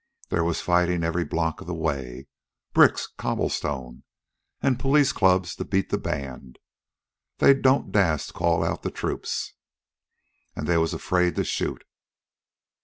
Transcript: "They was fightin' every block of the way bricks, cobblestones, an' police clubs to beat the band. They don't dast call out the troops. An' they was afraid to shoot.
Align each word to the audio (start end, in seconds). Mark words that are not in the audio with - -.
"They 0.29 0.39
was 0.41 0.61
fightin' 0.61 1.03
every 1.03 1.23
block 1.23 1.61
of 1.61 1.67
the 1.67 1.75
way 1.75 2.25
bricks, 2.73 3.05
cobblestones, 3.05 4.01
an' 4.59 4.77
police 4.77 5.11
clubs 5.11 5.55
to 5.57 5.63
beat 5.63 5.89
the 5.91 5.99
band. 5.99 6.57
They 7.37 7.53
don't 7.53 7.91
dast 7.91 8.33
call 8.33 8.63
out 8.63 8.81
the 8.81 8.89
troops. 8.89 9.53
An' 10.55 10.65
they 10.65 10.77
was 10.77 10.95
afraid 10.95 11.35
to 11.35 11.43
shoot. 11.43 11.83